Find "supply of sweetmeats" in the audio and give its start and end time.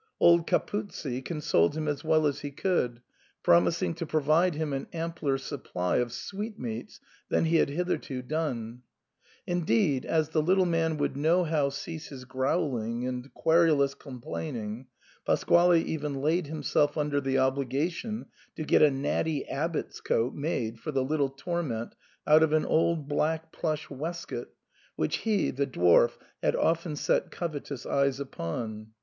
5.37-6.99